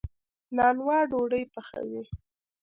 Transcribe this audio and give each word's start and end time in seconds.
نانوا 0.55 0.99
ډوډۍ 1.09 1.43
پخوي. 1.53 2.01